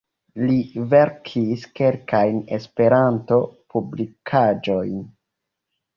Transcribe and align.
Li 0.43 0.53
verkis 0.93 1.67
kelkajn 1.81 2.41
Esperanto-publikaĵojn. 2.57 4.97